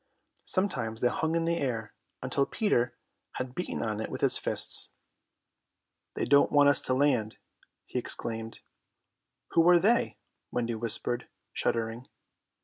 [0.45, 1.93] Sometimes they hung in the air
[2.23, 2.97] until Peter
[3.33, 4.89] had beaten on it with his fists.
[6.15, 7.37] "They don't want us to land,"
[7.85, 8.61] he explained.
[9.51, 10.17] "Who are they?"
[10.49, 12.07] Wendy whispered, shuddering.